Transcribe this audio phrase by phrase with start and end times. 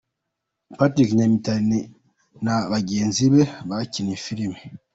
[0.77, 1.79] Patrick Nyamitali
[2.43, 4.59] na bagenzi be bakina filme.